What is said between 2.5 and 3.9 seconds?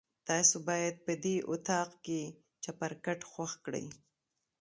چپرکټ خوښ کړئ.